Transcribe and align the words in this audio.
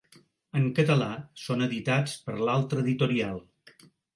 En 0.59 0.63
català 0.79 1.09
són 1.43 1.61
editats 1.67 2.17
per 2.25 2.39
l'Altra 2.47 2.83
Editorial. 2.87 3.43